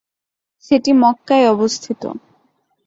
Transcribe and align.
সেটি 0.63 0.91
মক্কায় 1.01 1.45
অবস্থিত। 1.47 2.01